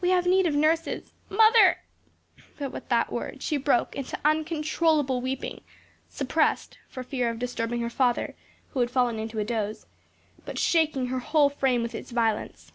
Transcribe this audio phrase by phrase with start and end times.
[0.00, 1.12] "We have need of nurses.
[1.28, 1.78] Mother"
[2.60, 5.62] But with that word she broke into uncontrollable weeping;
[6.08, 8.36] suppressed, for fear of disturbing her father,
[8.68, 9.86] who had fallen into a doze
[10.44, 12.70] but shaking her whole frame with its violence.